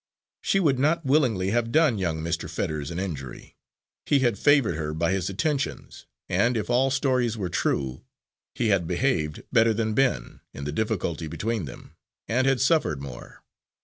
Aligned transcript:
She 0.41 0.59
would 0.59 0.79
not 0.79 1.05
willingly 1.05 1.51
have 1.51 1.71
done 1.71 1.99
young 1.99 2.23
Mr. 2.23 2.49
Fetters 2.49 2.89
an 2.89 2.97
injury. 2.99 3.55
He 4.07 4.17
had 4.21 4.39
favoured 4.39 4.73
her 4.73 4.95
by 4.95 5.11
his 5.11 5.29
attentions, 5.29 6.07
and, 6.27 6.57
if 6.57 6.71
all 6.71 6.89
stories 6.89 7.37
were 7.37 7.49
true, 7.49 8.03
he 8.55 8.69
had 8.69 8.87
behaved 8.87 9.43
better 9.53 9.75
than 9.75 9.93
Ben, 9.93 10.39
in 10.55 10.63
the 10.63 10.71
difficulty 10.71 11.27
between 11.27 11.65
them, 11.65 11.97
and 12.27 12.47
had 12.47 12.59
suffered 12.61 12.99
more. 12.99 13.43